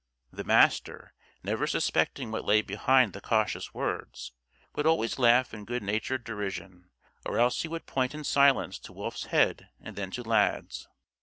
The 0.31 0.43
Master, 0.43 1.13
never 1.43 1.67
suspecting 1.67 2.31
what 2.31 2.43
lay 2.43 2.63
behind 2.63 3.13
the 3.13 3.21
cautious 3.21 3.71
words, 3.75 4.31
would 4.73 4.87
always 4.87 5.19
laugh 5.19 5.53
in 5.53 5.63
good 5.63 5.83
natured 5.83 6.23
derision, 6.23 6.89
or 7.23 7.37
else 7.37 7.61
he 7.61 7.67
would 7.67 7.85
point 7.85 8.15
in 8.15 8.23
silence 8.23 8.79
to 8.79 8.93
Wolf's 8.93 9.25
head 9.25 9.69
and 9.79 9.95
then 9.95 10.09
to 10.09 10.23
Lad's. 10.23 10.87